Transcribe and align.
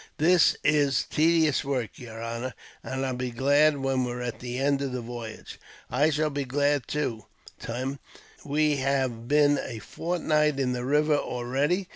"This 0.17 0.55
is 0.63 1.05
tedious 1.11 1.63
work, 1.63 1.99
yer 1.99 2.19
honor, 2.21 2.55
and 2.81 3.05
I'll 3.05 3.13
be 3.13 3.29
glad 3.29 3.77
when 3.77 4.03
we're 4.03 4.23
at 4.23 4.39
the 4.39 4.57
end 4.57 4.81
of 4.81 4.93
the 4.93 4.99
voyage." 5.01 5.59
"I 5.91 6.09
shall 6.09 6.31
be 6.31 6.43
glad, 6.43 6.87
too, 6.87 7.27
Tim. 7.59 7.99
We 8.43 8.77
have 8.77 9.27
been 9.27 9.59
a 9.63 9.77
fortnight 9.77 10.59
in 10.59 10.73
the 10.73 10.85
river 10.85 11.17
already. 11.17 11.87